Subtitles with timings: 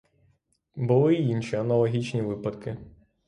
[0.75, 2.77] Були й інші аналогічні випадки.